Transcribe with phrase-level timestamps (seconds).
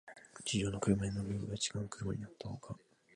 [0.45, 2.75] 地上の車に乗るよりは、地下の車に乗ったほうが、